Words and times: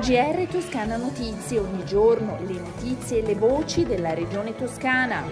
GR 0.00 0.46
Toscana 0.50 0.96
Notizie, 0.96 1.58
ogni 1.58 1.84
giorno 1.84 2.38
le 2.46 2.60
notizie 2.60 3.22
e 3.22 3.26
le 3.26 3.34
voci 3.34 3.84
della 3.84 4.14
regione 4.14 4.54
toscana. 4.54 5.22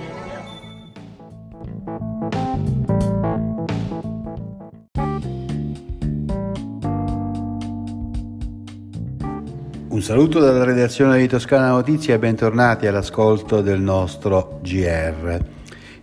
Un 9.89 10.03
saluto 10.03 10.41
dalla 10.41 10.65
redazione 10.65 11.19
di 11.19 11.29
Toscana 11.29 11.69
Notizie 11.69 12.15
e 12.15 12.19
bentornati 12.19 12.89
all'ascolto 12.89 13.61
del 13.61 13.81
nostro 13.81 14.59
GR. 14.61 15.39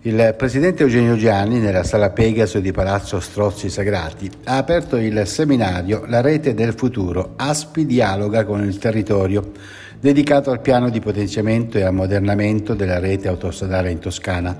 Il 0.03 0.33
presidente 0.35 0.81
Eugenio 0.81 1.15
Gianni, 1.15 1.59
nella 1.59 1.83
sala 1.83 2.09
Pegaso 2.09 2.59
di 2.59 2.71
Palazzo 2.71 3.19
Strozzi 3.19 3.69
Sagrati, 3.69 4.27
ha 4.45 4.57
aperto 4.57 4.97
il 4.97 5.27
seminario 5.27 6.05
La 6.07 6.21
rete 6.21 6.55
del 6.55 6.73
futuro, 6.73 7.33
ASPI 7.35 7.85
dialoga 7.85 8.43
con 8.43 8.63
il 8.63 8.79
territorio, 8.79 9.51
dedicato 9.99 10.49
al 10.49 10.59
piano 10.59 10.89
di 10.89 10.99
potenziamento 10.99 11.77
e 11.77 11.83
ammodernamento 11.83 12.73
della 12.73 12.97
rete 12.97 13.27
autostradale 13.27 13.91
in 13.91 13.99
Toscana. 13.99 14.57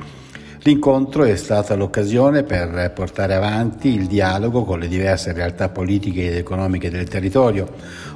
L'incontro 0.62 1.24
è 1.24 1.36
stata 1.36 1.74
l'occasione 1.74 2.44
per 2.44 2.92
portare 2.94 3.34
avanti 3.34 3.96
il 3.96 4.06
dialogo 4.06 4.64
con 4.64 4.78
le 4.78 4.88
diverse 4.88 5.34
realtà 5.34 5.70
politiche 5.70 6.28
ed 6.28 6.36
economiche 6.36 6.92
del 6.92 7.08
territorio, 7.08 7.68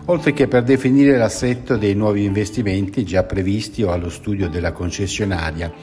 oltre 0.05 0.32
che 0.32 0.48
per 0.48 0.62
definire 0.62 1.18
l'assetto 1.18 1.76
dei 1.76 1.96
nuovi 1.96 2.23
investimenti 2.23 3.04
già 3.04 3.23
previsti 3.23 3.82
o 3.82 3.90
allo 3.90 4.10
studio 4.10 4.48
della 4.48 4.73
concessionaria 4.73 5.73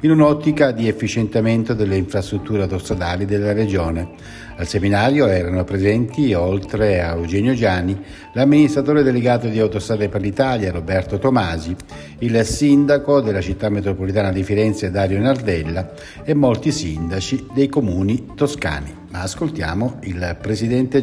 in 0.00 0.10
un'ottica 0.10 0.70
di 0.70 0.88
efficientamento 0.88 1.74
delle 1.74 1.96
infrastrutture 1.96 2.62
autostradali 2.62 3.24
della 3.24 3.52
Regione. 3.52 4.10
Al 4.56 4.66
seminario 4.66 5.26
erano 5.26 5.64
presenti, 5.64 6.34
oltre 6.34 7.00
a 7.00 7.14
Eugenio 7.14 7.54
Gianni, 7.54 7.96
l'amministratore 8.32 9.02
delegato 9.02 9.48
di 9.48 9.58
Autostrade 9.60 10.08
per 10.08 10.20
l'Italia 10.20 10.72
Roberto 10.72 11.18
Tomasi, 11.18 11.74
il 12.20 12.44
sindaco 12.44 13.20
della 13.20 13.40
città 13.40 13.68
metropolitana 13.68 14.32
di 14.32 14.42
Firenze 14.42 14.90
Dario 14.90 15.20
Nardella 15.20 15.92
e 16.24 16.34
molti 16.34 16.72
sindaci 16.72 17.46
dei 17.54 17.68
comuni 17.68 18.34
toscani. 18.34 18.92
Ma 19.10 19.22
ascoltiamo 19.22 19.98
il 20.02 20.36
presidente 20.40 21.00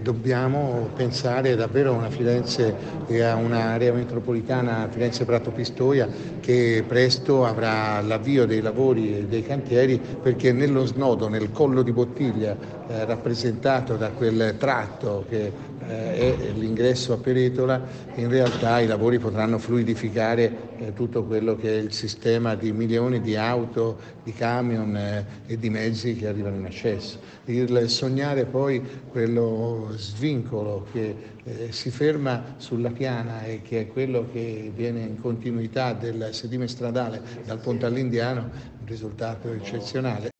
Dobbiamo 0.00 0.90
pensare 0.94 1.54
davvero 1.56 1.90
a 1.92 1.96
una 1.96 2.10
Firenze 2.10 3.02
e 3.06 3.20
a 3.20 3.34
un'area 3.36 3.92
metropolitana 3.92 4.88
Firenze-Prato 4.90 5.50
Pistoia 5.52 6.08
che 6.40 6.84
presto 6.86 7.44
avrà 7.44 8.00
l'avvio 8.00 8.46
dei 8.46 8.60
lavori 8.60 9.16
e 9.18 9.26
dei 9.26 9.42
cantieri 9.42 9.98
perché 9.98 10.52
nello 10.52 10.84
snodo, 10.86 11.28
nel 11.28 11.50
collo 11.50 11.82
di 11.82 11.92
bottiglia 11.92 12.56
eh, 12.86 13.04
rappresentato 13.04 13.96
da 13.96 14.10
quel 14.10 14.56
tratto 14.58 15.24
che 15.28 15.52
eh, 15.86 16.48
è 16.48 16.52
l'ingresso 16.52 17.12
a 17.12 17.16
Peretola, 17.16 17.82
in 18.14 18.28
realtà 18.28 18.80
i 18.80 18.86
lavori 18.86 19.18
potranno 19.18 19.58
fluidificare 19.58 20.72
eh, 20.78 20.92
tutto 20.92 21.24
quello 21.24 21.56
che 21.56 21.78
è 21.78 21.80
il 21.80 21.92
sistema 21.92 22.54
di 22.54 22.72
milioni 22.72 23.20
di 23.20 23.36
auto, 23.36 23.98
di 24.22 24.32
camion 24.32 24.96
eh, 24.96 25.26
e 25.46 25.58
di 25.58 25.70
mezzi 25.70 26.14
che 26.16 26.26
arrivano 26.26 26.56
in 26.56 26.64
accesso. 26.64 27.18
Il 27.46 27.88
sognare 27.88 28.44
poi 28.44 28.82
quello 29.10 29.88
svincolo 29.96 30.86
che 30.92 31.32
eh, 31.44 31.72
si 31.72 31.90
ferma 31.90 32.54
sulla 32.56 32.90
piana 32.90 33.44
e 33.44 33.60
che 33.62 33.80
è 33.80 33.86
quello 33.88 34.28
che 34.32 34.72
viene 34.74 35.00
in 35.00 35.20
continuità 35.20 35.92
del 35.92 36.28
sedime 36.32 36.68
stradale 36.68 37.20
dal 37.44 37.58
Ponte 37.58 37.86
all'Indiano, 37.86 38.40
un 38.80 38.86
risultato 38.86 39.52
eccezionale. 39.52 40.33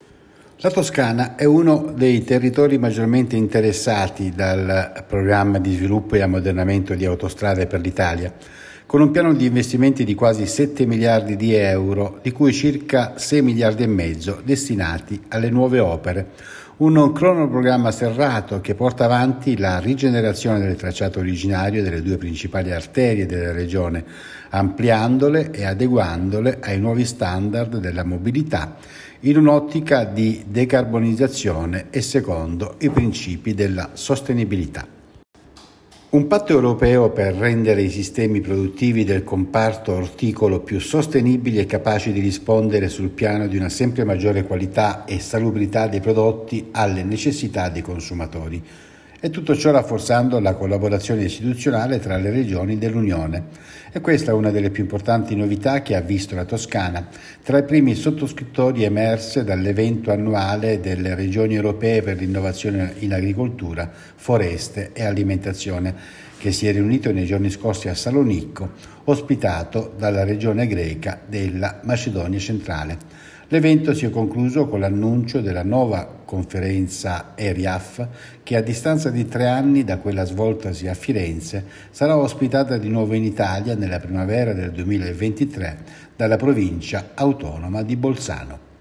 La 0.59 0.71
Toscana 0.71 1.35
è 1.35 1.45
uno 1.45 1.93
dei 1.95 2.23
territori 2.23 2.79
maggiormente 2.79 3.35
interessati 3.35 4.31
dal 4.31 5.05
programma 5.07 5.59
di 5.59 5.75
sviluppo 5.75 6.15
e 6.15 6.23
ammodernamento 6.23 6.95
di 6.95 7.05
autostrade 7.05 7.67
per 7.67 7.81
l'Italia, 7.81 8.33
con 8.87 9.01
un 9.01 9.11
piano 9.11 9.35
di 9.35 9.47
investimenti 9.47 10.05
di 10.05 10.15
quasi 10.15 10.47
7 10.47 10.87
miliardi 10.87 11.35
di 11.35 11.53
euro, 11.55 12.21
di 12.23 12.31
cui 12.31 12.53
circa 12.53 13.15
6 13.17 13.43
miliardi 13.43 13.83
e 13.83 13.89
mezzo 13.89 14.41
destinati 14.45 15.21
alle 15.29 15.51
nuove 15.51 15.81
opere. 15.81 16.31
Un 16.77 17.13
cronoprogramma 17.13 17.91
serrato 17.91 18.61
che 18.61 18.75
porta 18.75 19.05
avanti 19.05 19.59
la 19.59 19.81
rigenerazione 19.81 20.61
del 20.61 20.77
tracciato 20.77 21.19
originario 21.19 21.83
delle 21.83 22.03
due 22.03 22.17
principali 22.17 22.73
arterie 22.73 23.27
della 23.27 23.53
regione, 23.53 24.05
ampliandole 24.51 25.51
e 25.51 25.65
adeguandole 25.65 26.59
ai 26.61 26.79
nuovi 26.79 27.05
standard 27.05 27.79
della 27.79 28.05
mobilità 28.05 28.77
in 29.21 29.37
un'ottica 29.37 30.05
di 30.05 30.45
decarbonizzazione 30.47 31.87
e 31.91 32.01
secondo 32.03 32.75
i 32.79 32.91
principi 32.91 33.55
della 33.55 33.91
sostenibilità. 33.95 34.87
Un 36.11 36.29
patto 36.29 36.53
europeo 36.53 37.11
per 37.11 37.35
rendere 37.35 37.83
i 37.83 37.91
sistemi 37.91 38.41
produttivi 38.41 39.03
del 39.03 39.25
comparto 39.25 39.93
orticolo 39.93 40.61
più 40.61 40.79
sostenibili 40.79 41.59
e 41.59 41.67
capaci 41.67 42.13
di 42.13 42.21
rispondere 42.21 42.89
sul 42.89 43.09
piano 43.09 43.49
di 43.49 43.57
una 43.57 43.69
sempre 43.69 44.05
maggiore 44.05 44.45
qualità 44.45 45.05
e 45.07 45.19
salubrità 45.19 45.89
dei 45.89 46.01
prodotti 46.01 46.69
alle 46.71 47.03
necessità 47.03 47.69
dei 47.69 47.83
consumatori 47.83 48.63
e 49.21 49.31
tutto 49.31 49.57
ciò 49.57 49.71
rafforzando 49.71 50.39
la 50.41 50.55
collaborazione 50.55 51.25
istituzionale 51.25 51.99
tra 51.99 52.17
le 52.17 52.31
regioni 52.31 52.79
dell'Unione. 52.79 53.45
E 53.93 54.01
questa 54.01 54.33
è 54.33 54.35
una 54.35 54.51
delle 54.51 54.71
più 54.71 54.83
importanti 54.83 55.37
novità 55.37 55.83
che 55.83 55.95
ha 55.95 56.01
visto 56.01 56.35
la 56.35 56.45
Toscana, 56.45 57.07
tra 57.43 57.59
i 57.59 57.65
primi 57.65 57.95
sottoscrittori 57.95 58.85
emerse 58.85 59.45
dall'evento 59.45 60.11
annuale 60.11 60.81
delle 60.81 61.15
regioni 61.15 61.55
europee 61.55 62.03
per 62.03 62.19
l'innovazione 62.19 62.95
in 62.99 63.15
agricoltura, 63.15 63.91
foreste 64.15 64.91
e 64.93 65.05
alimentazione, 65.05 65.95
che 66.37 66.53
si 66.53 66.67
è 66.67 66.73
riunito 66.73 67.13
nei 67.13 67.25
giorni 67.25 67.51
scorsi 67.51 67.89
a 67.89 67.95
Salonicco, 67.95 68.73
ospitato 69.05 69.95
dalla 69.97 70.25
regione 70.25 70.67
greca 70.67 71.21
della 71.27 71.81
Macedonia 71.85 72.39
centrale. 72.39 72.99
L'evento 73.49 73.93
si 73.93 74.07
è 74.07 74.11
concluso 74.11 74.67
con 74.69 74.81
l'annuncio 74.81 75.43
della 75.43 75.63
nuova 75.63 76.23
conferenza 76.25 77.33
ERIAF 77.35 78.09
che 78.43 78.57
a 78.57 78.63
distanza 78.63 79.11
di 79.11 79.27
tre 79.27 79.47
anni 79.47 79.85
da 79.85 79.99
quella 79.99 80.25
svoltasi 80.25 80.89
a 80.89 80.95
Firenze 80.95 81.65
sarà 81.91 82.17
ospitata 82.17 82.79
di 82.79 82.89
nuovo 82.89 83.13
in 83.13 83.23
Italia 83.23 83.75
nella 83.75 84.01
primavera 84.01 84.55
del 84.55 84.73
2023 84.73 85.77
dalla 86.17 86.37
provincia 86.37 87.11
autonoma 87.15 87.83
di 87.83 87.97
Bolzano. 87.97 88.73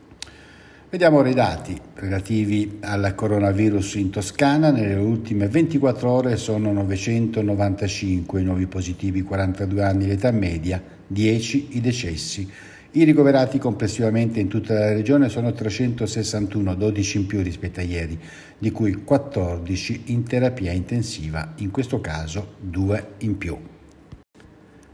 Vediamo 0.89 1.17
ora 1.17 1.29
i 1.29 1.33
dati 1.33 1.75
relativi 1.95 2.77
al 2.81 3.13
coronavirus 3.15 3.95
in 3.95 4.11
Toscana. 4.11 4.69
Nelle 4.69 4.93
ultime 4.93 5.47
24 5.47 6.09
ore 6.09 6.37
sono 6.37 6.71
995 6.71 8.39
i 8.39 8.43
nuovi 8.43 8.67
positivi, 8.67 9.23
42 9.23 9.83
anni 9.83 10.05
l'età 10.05 10.31
media, 10.31 10.81
10 11.07 11.69
i 11.71 11.81
decessi. 11.81 12.47
I 12.95 13.05
ricoverati 13.05 13.57
complessivamente 13.57 14.39
in 14.39 14.47
tutta 14.47 14.75
la 14.75 14.93
regione 14.93 15.27
sono 15.27 15.51
361, 15.51 16.75
12 16.75 17.17
in 17.17 17.25
più 17.25 17.41
rispetto 17.41 17.79
a 17.79 17.83
ieri, 17.83 18.19
di 18.55 18.69
cui 18.69 19.03
14 19.03 20.03
in 20.05 20.23
terapia 20.23 20.71
intensiva, 20.71 21.53
in 21.55 21.71
questo 21.71 21.99
caso 21.99 22.53
2 22.59 23.07
in 23.19 23.37
più. 23.39 23.57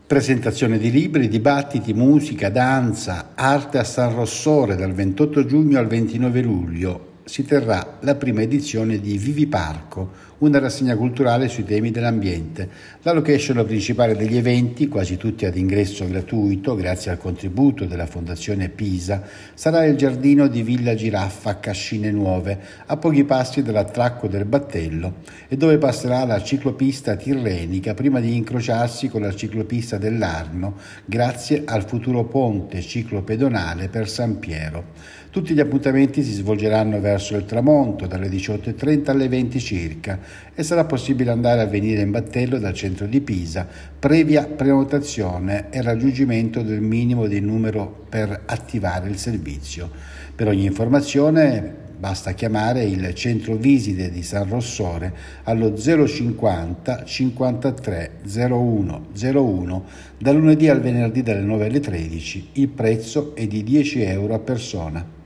Presentazione 0.08 0.78
di 0.78 0.92
libri, 0.92 1.28
dibattiti, 1.28 1.94
musica, 1.94 2.50
danza, 2.50 3.32
arte 3.36 3.80
a 3.80 3.84
San 3.84 4.16
Rossore 4.16 4.78
dal 4.78 4.94
28 4.94 5.46
giugno 5.46 5.78
al 5.78 5.88
29 5.88 6.42
luglio. 6.42 7.08
Si 7.26 7.44
terrà 7.44 7.98
la 8.00 8.16
prima 8.16 8.42
edizione 8.42 9.02
di 9.02 9.18
Vivi 9.18 9.46
Parco, 9.46 10.10
una 10.40 10.60
rassegna 10.60 10.96
culturale 10.96 11.48
sui 11.48 11.64
temi 11.64 11.92
dell'ambiente. 11.92 12.70
La 13.02 13.12
location 13.12 13.66
principale 13.66 14.16
degli 14.16 14.38
eventi, 14.38 14.88
quasi 14.88 15.18
tutti 15.18 15.46
ad 15.46 15.58
ingresso 15.58 16.08
gratuito, 16.08 16.76
grazie 16.76 17.12
al 17.12 17.18
contributo 17.18 17.86
della 17.86 18.06
Fondazione 18.06 18.70
Pisa, 18.70 19.24
sarà 19.54 19.86
il 19.86 19.98
giardino 19.98 20.48
di 20.48 20.62
Villa 20.62 20.96
Giraffa 20.96 21.52
a 21.52 21.56
Cascine 21.56 22.12
Nuove, 22.12 22.60
a 22.86 22.98
pochi 22.98 23.24
passi 23.24 23.62
dall'attracco 23.62 24.28
del 24.28 24.46
Battello, 24.46 25.16
e 25.48 25.58
dove 25.58 25.78
passerà 25.78 26.26
la 26.26 26.42
ciclopista 26.42 27.16
tirrenica 27.16 27.94
prima 27.94 28.20
di 28.20 28.36
incrociarsi 28.36 29.10
con 29.10 29.22
la 29.22 29.36
ciclopista 29.36 29.98
dell'Arno, 29.98 30.76
grazie 31.06 31.64
al 31.66 31.86
futuro 31.86 32.24
ponte 32.26 32.82
ciclopedonale 32.82 33.90
per 33.90 34.08
San 34.10 34.40
Piero. 34.40 35.18
Tutti 35.32 35.54
gli 35.54 35.60
appuntamenti 35.60 36.24
si 36.24 36.32
svolgeranno 36.32 37.00
verso 37.00 37.36
il 37.36 37.46
tramonto, 37.46 38.08
dalle 38.08 38.30
18.30 38.30 39.12
alle 39.12 39.28
20 39.28 39.60
circa, 39.60 40.20
e 40.54 40.64
sarà 40.64 40.86
possibile 40.86 41.32
andare 41.32 41.62
a 41.62 41.66
venire 41.66 42.02
in 42.02 42.12
battello 42.12 42.58
dal 42.58 42.74
centro 42.74 43.06
di 43.06 43.22
Pisa, 43.22 43.68
previa 44.00 44.46
prenotazione 44.46 45.68
e 45.70 45.82
raggiungimento 45.82 46.62
del 46.62 46.82
minimo 46.82 47.28
di 47.28 47.40
numero 47.40 48.06
per 48.10 48.42
attivare 48.46 49.10
il 49.10 49.18
servizio. 49.18 49.90
Per 50.36 50.48
ogni 50.48 50.66
informazione 50.66 51.88
basta 52.00 52.32
chiamare 52.32 52.84
il 52.84 53.14
centro 53.14 53.56
visite 53.56 54.10
di 54.10 54.24
San 54.24 54.48
Rossore 54.48 55.14
allo 55.44 55.76
050 55.76 57.04
53 57.04 58.12
01 58.26 59.08
01 59.22 59.86
da 60.18 60.32
lunedì 60.32 60.70
al 60.70 60.80
venerdì 60.80 61.24
dalle 61.24 61.42
9 61.42 61.66
alle 61.66 61.80
13. 61.82 62.50
Il 62.54 62.70
prezzo 62.70 63.36
è 63.36 63.46
di 63.48 63.64
10 63.64 64.02
euro 64.04 64.34
a 64.34 64.40
persona. 64.40 65.19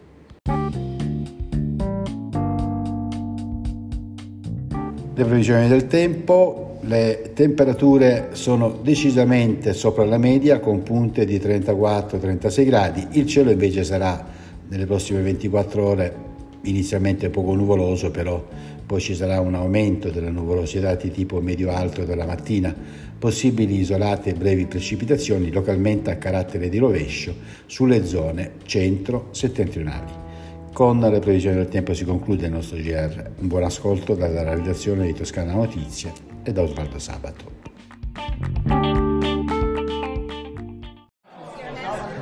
Le 5.18 5.24
previsioni 5.24 5.66
del 5.66 5.88
tempo, 5.88 6.78
le 6.82 7.32
temperature 7.34 8.28
sono 8.34 8.78
decisamente 8.80 9.72
sopra 9.72 10.04
la 10.04 10.16
media 10.16 10.60
con 10.60 10.84
punte 10.84 11.24
di 11.24 11.40
34-36 11.40 12.64
gradi, 12.64 13.04
il 13.10 13.26
cielo 13.26 13.50
invece 13.50 13.82
sarà 13.82 14.24
nelle 14.68 14.86
prossime 14.86 15.20
24 15.22 15.84
ore 15.84 16.14
inizialmente 16.62 17.30
poco 17.30 17.52
nuvoloso, 17.54 18.12
però 18.12 18.46
poi 18.86 19.00
ci 19.00 19.16
sarà 19.16 19.40
un 19.40 19.56
aumento 19.56 20.10
della 20.10 20.30
nuvolosità 20.30 20.94
di 20.94 21.10
tipo 21.10 21.40
medio-alto 21.40 22.04
della 22.04 22.24
mattina, 22.24 22.72
possibili 23.18 23.80
isolate 23.80 24.30
e 24.30 24.34
brevi 24.34 24.66
precipitazioni 24.66 25.50
localmente 25.50 26.12
a 26.12 26.16
carattere 26.16 26.68
di 26.68 26.78
rovescio 26.78 27.34
sulle 27.66 28.06
zone 28.06 28.52
centro-settentrionali. 28.62 30.27
Con 30.72 31.00
le 31.00 31.18
previsioni 31.18 31.56
del 31.56 31.68
tempo 31.68 31.92
si 31.92 32.04
conclude 32.04 32.46
il 32.46 32.52
nostro 32.52 32.76
GR. 32.76 33.30
Un 33.38 33.48
buon 33.48 33.64
ascolto 33.64 34.14
dalla 34.14 34.42
realizzazione 34.42 35.06
di 35.06 35.12
Toscana 35.12 35.52
Notizie 35.52 36.12
e 36.44 36.52
da 36.52 36.62
Osvaldo 36.62 36.98
Sabato. 36.98 37.56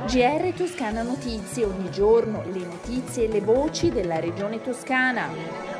GR 0.07 0.53
Toscana 0.55 1.03
Notizie, 1.03 1.65
ogni 1.65 1.91
giorno 1.91 2.43
le 2.51 2.65
notizie 2.65 3.25
e 3.25 3.27
le 3.27 3.41
voci 3.41 3.91
della 3.91 4.19
regione 4.19 4.61
toscana. 4.61 5.76